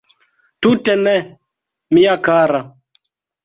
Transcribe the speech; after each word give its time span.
Tute 0.65 0.95
ne, 1.03 1.13
mia 1.95 2.19
kara. 2.31 2.67